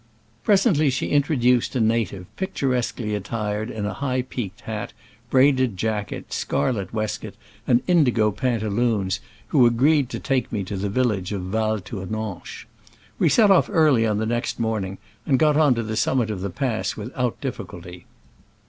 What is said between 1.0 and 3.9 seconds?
in troduced a native picturesquely attired in